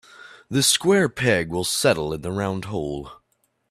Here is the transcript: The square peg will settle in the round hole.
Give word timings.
The 0.49 0.63
square 0.63 1.09
peg 1.09 1.51
will 1.51 1.63
settle 1.63 2.11
in 2.11 2.21
the 2.21 2.31
round 2.31 2.65
hole. 2.65 3.11